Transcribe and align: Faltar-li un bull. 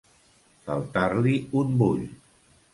Faltar-li 0.69 1.35
un 1.63 1.79
bull. 1.83 2.05